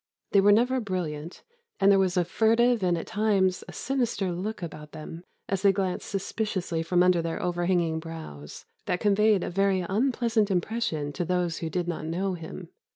[0.31, 1.43] They were never brilliant,
[1.79, 5.71] and there was a furtive and at times a sinister look about them, as they
[5.71, 11.59] glanced suspiciously from under their overhanging brows, that conveyed a very unpleasant impression to those
[11.59, 12.69] who did not know him.